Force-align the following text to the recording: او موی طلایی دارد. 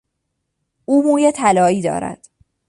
او 0.85 1.03
موی 1.03 1.31
طلایی 1.31 1.81
دارد. 1.81 2.29